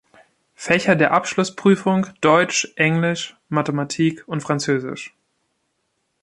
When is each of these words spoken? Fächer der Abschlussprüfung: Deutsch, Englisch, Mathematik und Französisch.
Fächer 0.55 0.95
der 0.95 1.11
Abschlussprüfung: 1.11 2.07
Deutsch, 2.21 2.73
Englisch, 2.75 3.37
Mathematik 3.49 4.27
und 4.27 4.41
Französisch. 4.41 5.13